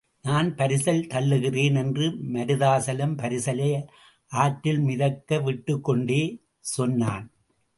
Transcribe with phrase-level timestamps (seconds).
[0.21, 2.05] நான் பரிசல் தள்ளுகிறேன் என்று
[2.33, 3.85] மருதாசலம் பரிசலை
[4.27, 6.23] ஆற்றில் மிதக்க விட்டுக்கொண்டே
[6.59, 7.31] சொன்னான்.